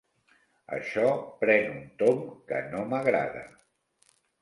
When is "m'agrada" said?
2.91-3.49